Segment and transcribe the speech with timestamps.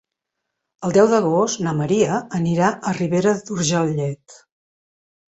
[0.87, 4.39] El deu d'agost na Maria anirà a Ribera d'Urgellet.